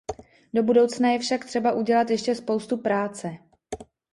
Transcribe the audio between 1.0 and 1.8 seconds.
je však třeba